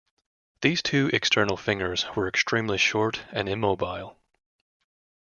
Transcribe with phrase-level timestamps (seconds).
[0.61, 4.17] These two external fingers were extremely short and immobile.